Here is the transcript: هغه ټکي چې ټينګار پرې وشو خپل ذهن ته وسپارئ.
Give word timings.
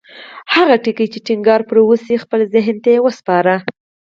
هغه 0.55 0.75
ټکي 0.83 1.05
چې 1.13 1.19
ټينګار 1.27 1.61
پرې 1.69 1.81
وشو 1.83 2.21
خپل 2.23 2.41
ذهن 2.53 2.75
ته 2.83 2.89
وسپارئ. 3.05 3.57